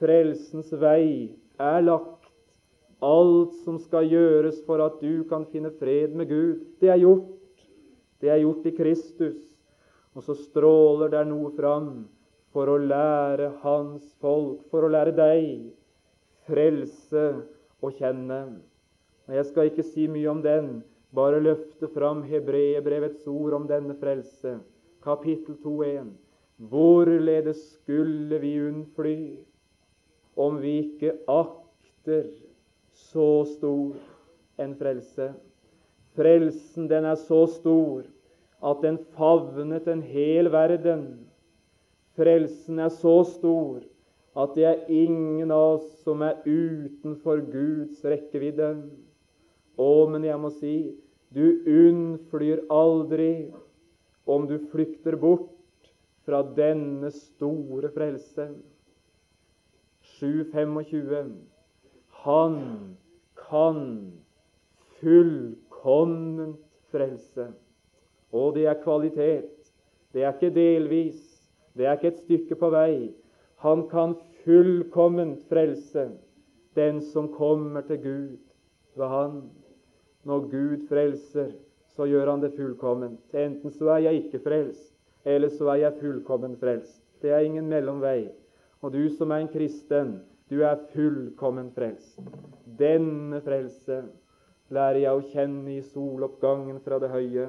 [0.00, 2.23] Frelsens vei er lagt.
[3.04, 7.32] Alt som skal gjøres for at du kan finne fred med Gud, det er gjort.
[8.22, 9.40] Det er gjort i Kristus.
[10.14, 12.06] Og så stråler der noe fram
[12.54, 15.66] for å lære Hans folk, for å lære deg,
[16.46, 17.24] frelse
[17.82, 18.40] å kjenne.
[19.26, 20.68] Og Jeg skal ikke si mye om den,
[21.14, 24.58] bare løfte fram hebreerbrevets ord om denne frelse.
[25.04, 26.14] Kapittel 2.1.
[26.70, 29.18] Hvorledes skulle vi unnfly
[30.38, 32.28] om vi ikke akter
[32.94, 33.96] så stor
[34.60, 35.32] en frelse?
[36.14, 38.04] Frelsen, den er så stor
[38.64, 41.04] at den favnet en hel verden.
[42.16, 43.82] Frelsen er så stor
[44.34, 48.70] at det er ingen av oss som er utenfor Guds rekkevidde.
[49.78, 50.74] Å, men jeg må si
[51.34, 53.50] du unnflyr aldri
[54.30, 55.50] om du flykter bort
[56.24, 58.48] fra denne store frelse.
[60.20, 61.34] 7.25.
[62.24, 62.96] Han
[63.36, 64.12] kan
[65.00, 66.60] fullkomment
[66.92, 67.50] frelse.
[68.32, 69.72] Og det er kvalitet.
[70.14, 71.20] Det er ikke delvis.
[71.76, 73.12] Det er ikke et stykke på vei.
[73.64, 76.08] Han kan fullkomment frelse
[76.74, 78.36] den som kommer til Gud
[78.96, 79.42] ved Han.
[80.24, 81.52] Når Gud frelser,
[81.96, 83.20] så gjør Han det fullkomment.
[83.34, 87.02] Enten så er jeg ikke frelst, eller så er jeg fullkomment frelst.
[87.22, 88.30] Det er ingen mellomvei.
[88.80, 90.20] Og du som er en kristen,
[90.54, 92.20] du er fullkommen frelst.
[92.78, 94.04] Denne frelse
[94.74, 97.48] lærer jeg å kjenne i soloppgangen fra det høye.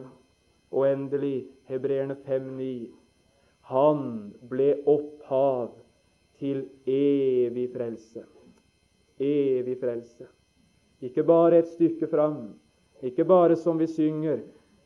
[0.74, 2.88] Og endelig Hebreerne 5,9.
[3.70, 4.02] Han
[4.50, 5.76] ble opphav
[6.42, 8.26] til evig frelse.
[9.22, 10.28] Evig frelse.
[11.06, 12.56] Ikke bare et stykke fram,
[13.06, 14.42] ikke bare som vi synger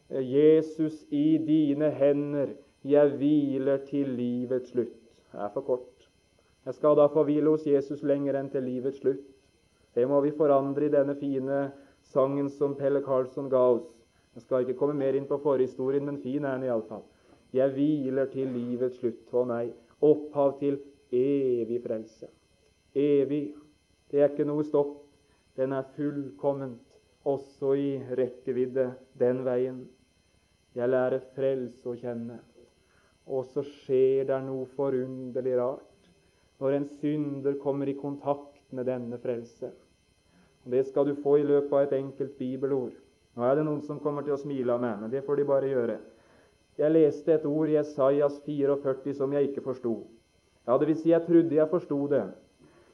[0.09, 4.97] Jesus, i dine hender jeg hviler til livets slutt.
[5.31, 5.98] Det er for kort.
[6.69, 9.23] Jeg skal da få hvile hos Jesus lenger enn til livets slutt.
[9.97, 11.63] Det må vi forandre i denne fine
[12.11, 13.87] sangen som Pelle Karlsson ga oss.
[14.37, 17.01] Jeg skal ikke komme mer inn på forhistorien, men fin er den iallfall.
[17.57, 19.25] Jeg hviler til livets slutt.
[19.33, 19.63] Å nei,
[20.05, 20.77] opphav til
[21.09, 22.29] evig frelse.
[22.93, 23.55] Evig.
[24.13, 24.93] Det er ikke noe stopp.
[25.57, 26.85] Den er fullkomment,
[27.25, 29.87] også i rekkevidde den veien.
[30.77, 32.43] Jeg lærer frelse å kjenne.
[33.25, 35.88] Og så skjer det noe forunderlig rart
[36.59, 39.71] når en synder kommer i kontakt med denne frelse.
[40.65, 42.91] Og Det skal du få i løpet av et enkelt bibelord.
[43.35, 45.47] Nå er det noen som kommer til å smile av meg, men det får de
[45.47, 45.97] bare gjøre.
[46.79, 49.95] Jeg leste et ord i Esaias 44 som jeg ikke forsto.
[50.67, 52.23] Ja, det vil si, jeg trodde jeg forsto det.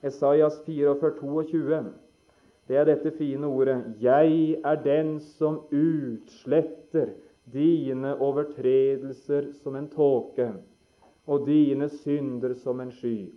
[0.06, 1.82] Esaias 44, 22.
[2.68, 7.14] Det er dette fine ordet 'Jeg er den som utsletter
[7.54, 10.54] dine overtredelser som en tåke'
[11.28, 13.32] og dine synder som en sky.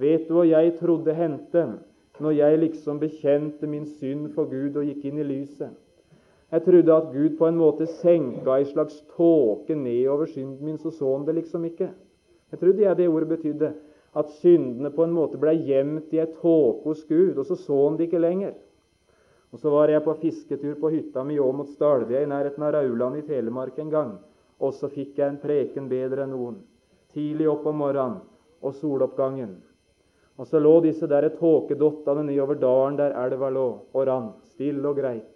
[0.00, 1.64] Vet du hva jeg trodde hendte
[2.22, 5.70] når jeg liksom bekjente min synd for Gud og gikk inn i lyset?
[6.50, 10.90] Jeg trodde at Gud på en måte senka ei slags tåke nedover synden min, så
[10.90, 11.88] så han det liksom ikke.
[12.50, 13.72] Jeg trodde jeg det ordet betydde
[14.14, 17.78] at syndene på en måte ble gjemt i ei tåke hos Gud, og så så
[17.88, 18.54] han det ikke lenger.
[19.52, 23.16] Og Så var jeg på fisketur på hytta mi mot Stalvia i nærheten av Rauland
[23.16, 24.18] i Telemark en gang,
[24.58, 26.56] og så fikk jeg en preken bedre enn noen.
[27.14, 28.18] Tidlig opp om morgenen
[28.62, 29.54] og soloppgangen.
[30.38, 34.98] Og så lå disse der tåkedottene nedover dalen der elva lå, og rant, stille og
[34.98, 35.30] greit.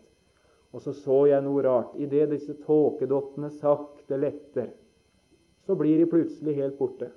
[0.75, 1.95] Og så så jeg noe rart.
[1.97, 4.73] Idet disse tåkedottene sakte letter,
[5.67, 7.11] så blir de plutselig helt borte.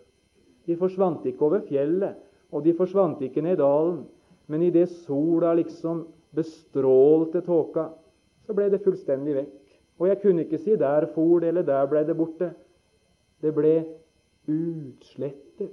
[0.67, 2.19] De forsvant ikke over fjellet,
[2.51, 4.03] og de forsvant ikke ned dalen.
[4.51, 7.89] Men idet sola liksom bestrålte tåka,
[8.45, 9.57] så ble det fullstendig vekk.
[10.01, 12.53] Og jeg kunne ikke si 'der for det', eller 'der ble det borte'.
[13.41, 13.85] Det ble
[14.47, 15.71] utslettet.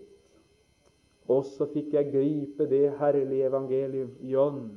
[1.28, 4.70] Og så fikk jeg gripe det herlige evangelium, John.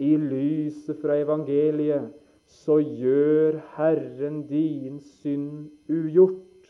[0.00, 2.10] I lyset fra evangeliet
[2.50, 6.68] så gjør Herren din synd ugjort.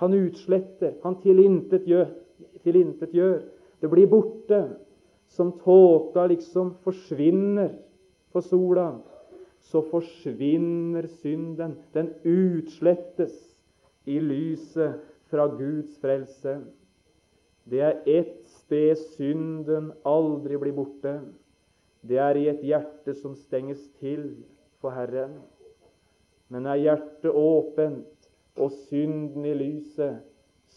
[0.00, 2.08] Han utsletter, han tilintetgjør.
[2.64, 3.40] tilintetgjør.
[3.80, 4.62] Det blir borte.
[5.30, 7.70] Som tåka liksom forsvinner
[8.32, 8.98] for sola,
[9.60, 11.76] så forsvinner synden.
[11.94, 13.36] Den utslettes
[14.06, 14.98] i lyset
[15.30, 16.56] fra Guds frelse.
[17.70, 21.20] Det er ett sted synden aldri blir borte.
[22.02, 24.24] Det er i et hjerte som stenges til
[24.82, 25.36] for Herren.
[26.50, 30.18] Men er hjertet åpent og synden i lyset,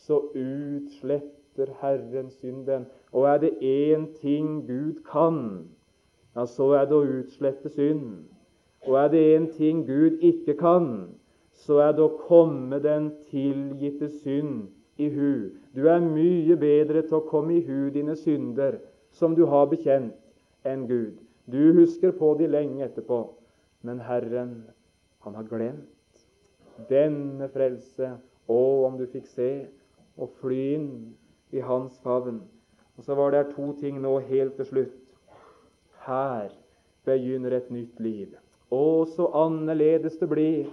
[0.05, 2.85] så utsletter Herren synden.
[3.11, 5.65] Og er det én ting Gud kan,
[6.35, 8.27] ja, så er det å utslette synd.
[8.85, 10.87] Og er det én ting Gud ikke kan,
[11.65, 15.49] så er det å komme den tilgitte synd i hu.
[15.75, 18.79] Du er mye bedre til å komme i hu dine synder
[19.13, 20.15] som du har bekjent,
[20.65, 21.17] enn Gud.
[21.49, 23.25] Du husker på de lenge etterpå,
[23.83, 24.63] men Herren,
[25.25, 25.89] han har glemt.
[26.89, 28.15] Denne frelse,
[28.47, 29.51] å, om du fikk se
[30.19, 30.89] og fly inn
[31.53, 32.41] i hans favn.
[32.97, 34.99] Og så var det to ting nå helt til slutt.
[36.05, 36.51] Her
[37.07, 38.33] begynner et nytt liv.
[38.73, 40.71] Å, så annerledes det blir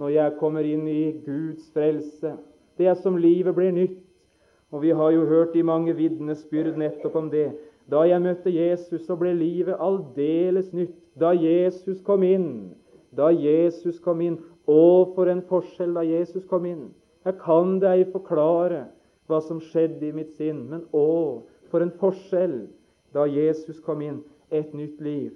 [0.00, 2.34] når jeg kommer inn i Guds frelse.
[2.80, 3.98] Det er som livet blir nytt.
[4.72, 7.50] Og vi har jo hørt de mange vitnesbyrd nettopp om det.
[7.90, 10.94] Da jeg møtte Jesus, så ble livet aldeles nytt.
[11.18, 12.70] Da Jesus kom inn.
[13.12, 14.38] Da Jesus kom inn.
[14.70, 14.80] Å,
[15.16, 16.88] for en forskjell da Jesus kom inn.
[17.26, 18.86] Jeg kan det ei forklare
[19.28, 22.62] hva som skjedde i mitt sinn, men å, for en forskjell
[23.14, 24.22] da Jesus kom inn.
[24.50, 25.34] Et nytt liv.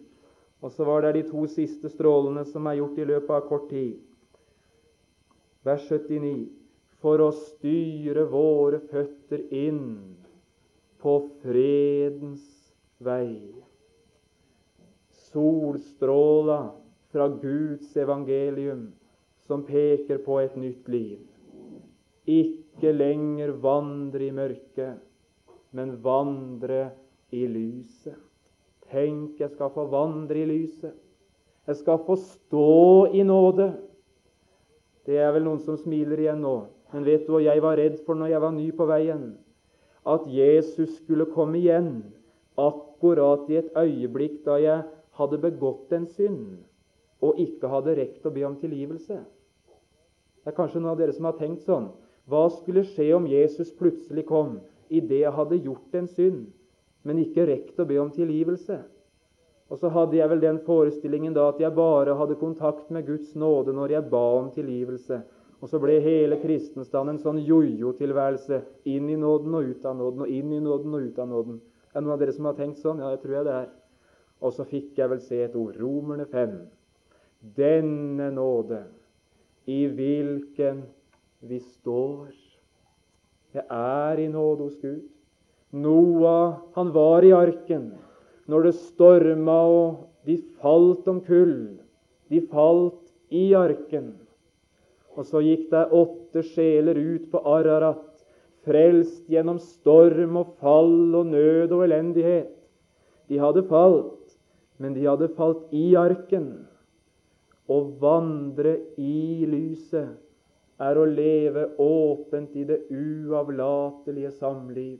[0.65, 3.69] Og så var det de to siste strålene som er gjort i løpet av kort
[3.71, 4.01] tid
[5.65, 6.49] vers 79,
[7.05, 10.17] for å styre våre føtter inn
[11.05, 12.47] på fredens
[13.05, 13.37] vei.
[15.29, 16.59] Solstråla
[17.13, 18.87] fra Guds evangelium
[19.45, 21.19] som peker på et nytt liv.
[22.25, 24.97] Ikke lenger vandre i mørket,
[25.77, 26.87] men vandre
[27.37, 28.17] i lyset.
[28.89, 30.97] Tenk, jeg skal få vandre i lyset.
[31.69, 33.75] Jeg skal få stå i nåde.
[35.05, 36.55] Det er vel noen som smiler igjen nå.
[36.95, 39.25] Men vet du hva jeg var redd for når jeg var ny på veien?
[40.07, 42.05] At Jesus skulle komme igjen
[42.61, 44.85] akkurat i et øyeblikk da jeg
[45.19, 46.61] hadde begått en synd
[47.25, 49.17] og ikke hadde rekt å be om tilgivelse.
[50.45, 51.89] Det er kanskje noen av dere som har tenkt sånn.
[52.29, 54.59] Hva skulle skje om Jesus plutselig kom
[54.93, 56.43] idet jeg hadde gjort en synd,
[57.03, 58.79] men ikke rekt å be om tilgivelse?
[59.73, 63.33] Og så hadde jeg vel den forestillingen da at jeg bare hadde kontakt med Guds
[63.35, 65.23] nåde når jeg ba om tilgivelse.
[65.65, 68.59] Og så ble hele kristenstanden en sånn jojo-tilværelse.
[68.93, 71.61] Inn i nåden og ut av nåden, og inn i nåden og ut av nåden.
[71.89, 72.99] Er det noen av dere som har tenkt sånn?
[73.01, 73.71] Ja, jeg tror jeg det er.
[74.45, 75.79] Og så fikk jeg vel se et ord.
[75.81, 76.59] Romerne 5.
[77.57, 78.83] Denne nåde,
[79.65, 80.83] i hvilken
[81.49, 82.35] vi står.
[83.57, 85.07] Jeg er i nåde hos Gud.
[85.73, 87.95] Noah, han var i arken
[88.53, 91.81] når det storma og de falt om kull.
[92.29, 93.01] De falt
[93.33, 94.13] i arken.
[95.15, 98.11] Og så gikk det åtte sjeler ut på Ararat,
[98.65, 102.55] frelst gjennom storm og fall og nød og elendighet.
[103.29, 104.35] De hadde falt,
[104.79, 106.49] men de hadde falt i arken.
[107.71, 110.19] Å vandre i lyset
[110.83, 114.99] er å leve åpent i det uavlatelige samliv,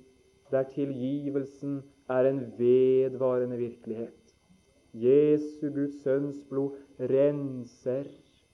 [0.53, 1.81] der tilgivelsen
[2.13, 4.21] er en vedvarende virkelighet.
[4.95, 6.77] Jesu Guds sønns blod
[7.11, 8.07] renser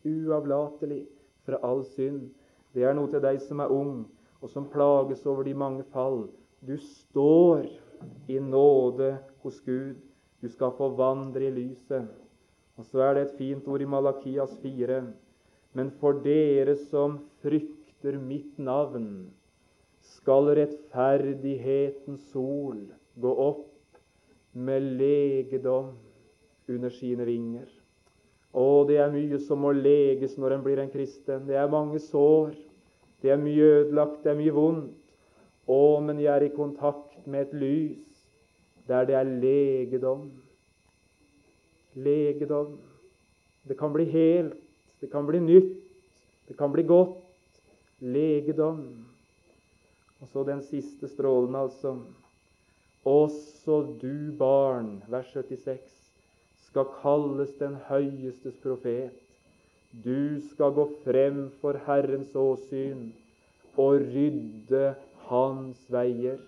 [0.06, 1.04] uavlatelig
[1.50, 2.28] fra all synd.
[2.74, 4.04] Det er noe til deg som er ung,
[4.40, 6.28] og som plages over de mange fall.
[6.62, 7.66] Du står
[8.30, 9.98] i nåde hos Gud.
[10.40, 12.06] Du skal få vandre i lyset.
[12.78, 15.02] Og så er det et fint ord i Malakias 4.
[15.76, 19.28] Men for dere som frykter mitt navn,
[20.00, 22.86] skal rettferdighetens sol
[23.20, 23.66] gå opp
[24.56, 25.92] med legedom
[26.70, 27.68] under sine vinger.
[28.50, 31.46] Å, det er mye som må leges når en blir en kristen.
[31.46, 32.56] Det er mange sår.
[33.22, 34.96] Det er mye ødelagt, det er mye vondt.
[35.70, 38.06] Å, men jeg er i kontakt med et lys
[38.90, 40.24] der det er legedom.
[41.94, 42.78] Legedom.
[43.68, 44.56] Det kan bli helt,
[45.00, 45.76] det kan bli nytt,
[46.48, 47.20] det kan bli godt.
[48.00, 48.80] Legedom.
[50.20, 51.94] Og så den siste strålen, altså.
[53.04, 55.99] Også du, barn, vers 76,
[56.70, 59.10] skal kalles den høyestes profet.
[59.90, 63.08] Du skal gå frem for Herrens åsyn
[63.74, 64.94] og rydde
[65.26, 66.38] Hans veier.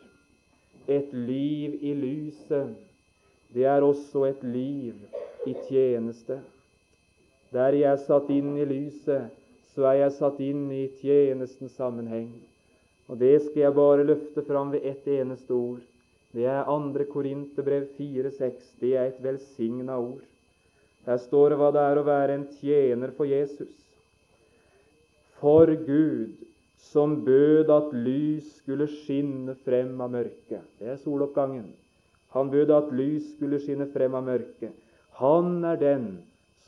[0.86, 2.72] Et liv i lyset,
[3.54, 4.94] det er også et liv
[5.46, 6.40] i tjeneste.
[7.52, 9.30] Der jeg er satt inn i lyset,
[9.74, 12.32] så er jeg satt inn i tjenestens sammenheng.
[13.10, 15.82] Og det skal jeg bare løfte fram ved ett eneste ord.
[16.32, 17.06] Det er 2.
[17.12, 18.72] Korinterbrev 4,6.
[18.80, 20.22] Det er et velsigna ord.
[21.06, 23.72] Her står det hva det er å være en tjener for Jesus.
[25.42, 26.36] For Gud,
[26.92, 30.62] som bød at lys skulle skinne frem av mørket.
[30.78, 31.72] Det er soloppgangen.
[32.32, 34.72] Han bød at lys skulle skinne frem av mørket.
[35.20, 36.06] Han er den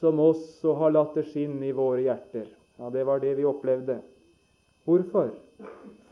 [0.01, 2.51] som også har latt det skinne i våre hjerter.
[2.79, 4.01] Ja, Det var det vi opplevde.
[4.85, 5.33] Hvorfor?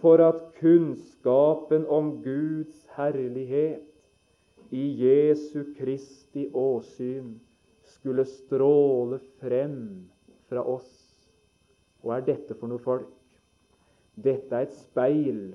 [0.01, 3.85] For at kunnskapen om Guds herlighet
[4.73, 7.35] i Jesu Kristi åsyn
[7.85, 10.09] skulle stråle frem
[10.49, 10.91] fra oss.
[12.03, 13.12] Hva er dette for noe folk?
[14.16, 15.53] Dette er et speil.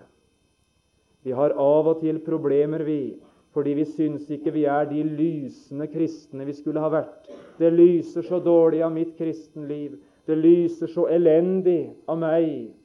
[1.25, 3.17] Vi har av og til problemer, vi,
[3.53, 7.27] fordi vi syns ikke vi er de lysende kristne vi skulle ha vært.
[7.57, 9.97] Det lyser så dårlig av mitt kristenliv.
[10.27, 12.76] Det lyser så elendig av meg.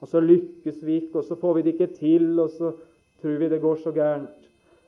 [0.00, 2.72] Og så lykkes vi ikke, og så får vi det ikke til, og så
[3.20, 4.36] tror vi det går så gærent.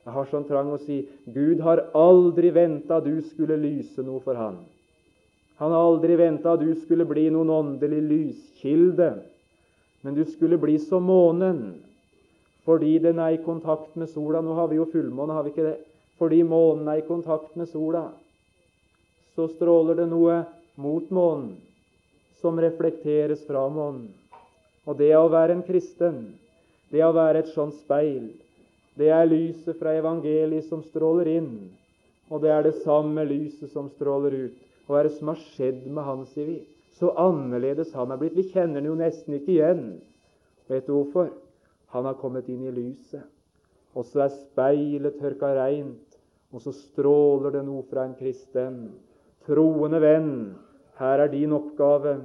[0.03, 4.35] Jeg har sånn trang å si Gud har aldri venta du skulle lyse noe for
[4.35, 4.57] han.
[5.61, 9.13] Han har aldri venta du skulle bli noen åndelig lyskilde,
[10.03, 11.63] men du skulle bli som månen
[12.67, 14.39] fordi den er i kontakt med sola.
[14.39, 15.77] Nå har vi jo fullmåne, har vi ikke det?
[16.19, 18.05] Fordi månen er i kontakt med sola,
[19.35, 20.37] så stråler det noe
[20.79, 21.55] mot månen
[22.39, 24.07] som reflekteres fra månen.
[24.83, 26.23] Og det å være en kristen,
[26.91, 28.33] det å være et sånt speil,
[28.99, 31.53] det er lyset fra evangeliet som stråler inn,
[32.29, 34.59] og det er det samme lyset som stråler ut.
[34.87, 36.57] Hva er det som har skjedd med han, sier vi?
[36.99, 38.35] Så annerledes han er blitt.
[38.37, 39.85] Vi kjenner han jo nesten ikke igjen.
[40.69, 41.31] Vet du hvorfor?
[41.95, 43.23] Han har kommet inn i lyset.
[43.93, 46.17] Og så er speilet tørka reint,
[46.53, 48.79] og så stråler det noe fra en kristen.
[49.47, 50.33] Troende venn,
[50.99, 52.17] her er din oppgave.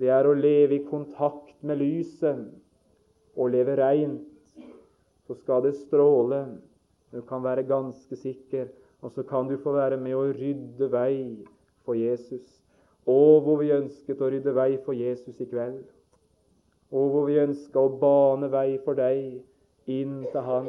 [0.00, 2.44] Det er å leve i kontakt med lyset
[3.36, 4.28] og leve reint
[5.26, 6.44] så skal det stråle.
[7.12, 8.66] Du kan være ganske sikker,
[9.00, 11.16] og så kan du få være med å rydde vei
[11.86, 12.44] for Jesus.
[13.06, 15.82] Å, hvor vi ønsket å rydde vei for Jesus i kveld.
[16.92, 19.40] Å, hvor vi ønska å bane vei for deg
[19.90, 20.68] inn til Han.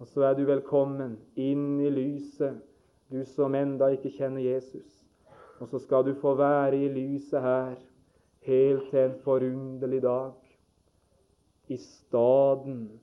[0.00, 2.56] Og så er du velkommen inn i lyset,
[3.12, 4.88] du som enda ikke kjenner Jesus.
[5.60, 7.76] Og så skal du få være i lyset her
[8.46, 10.32] helt til en forunderlig dag.
[11.68, 13.00] I staden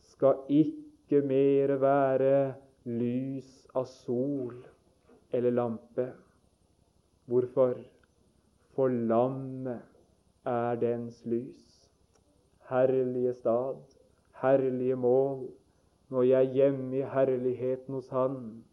[0.00, 2.54] skal ikke mere være
[2.84, 4.60] lys av sol
[5.32, 6.12] eller lampe.
[7.26, 7.74] Hvorfor?
[8.74, 9.82] For lammet
[10.44, 11.90] er dens lys.
[12.68, 13.76] Herlige stad,
[14.42, 15.48] herlige mål,
[16.08, 18.64] når jeg er hjemme i herligheten hos Han.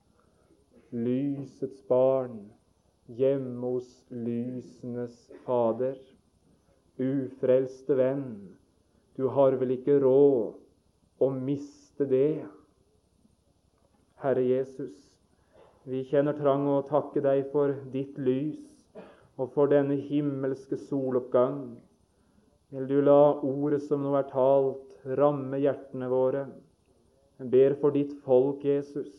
[0.91, 2.51] Lysets barn,
[3.07, 5.97] hjemme hos lysenes Fader.
[7.01, 8.25] Ufrelste venn,
[9.17, 10.57] du har vel ikke råd
[11.21, 12.43] å miste det.
[14.21, 14.97] Herre Jesus,
[15.89, 18.61] vi kjenner trang å takke deg for ditt lys
[19.41, 21.63] og for denne himmelske soloppgang.
[22.71, 26.45] Vil du la ordet som nå er talt, ramme hjertene våre.
[27.41, 29.09] Jeg ber for ditt folk, Jesus.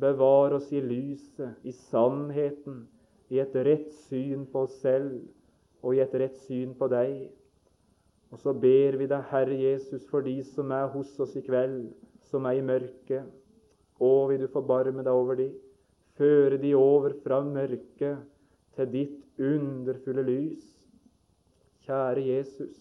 [0.00, 2.84] Bevar oss i lyset, i sannheten,
[3.30, 5.20] i et rett syn på oss selv
[5.80, 7.30] og i et rett syn på deg.
[8.30, 11.88] Og så ber vi deg, Herre Jesus, for de som er hos oss i kveld,
[12.30, 13.26] som er i mørket.
[14.00, 15.48] Å, vil du forbarme deg over de,
[16.18, 18.20] føre de over fra mørket
[18.76, 20.66] til ditt underfulle lys.
[21.86, 22.76] Kjære Jesus,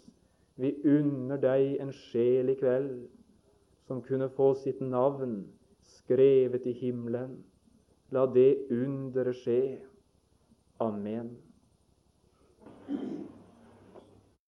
[0.60, 3.08] vi unner deg en sjel i kveld
[3.88, 5.40] som kunne få sitt navn
[5.88, 7.40] skrevet i himmelen.
[8.14, 9.80] La det underet skje.
[10.80, 11.38] Amen.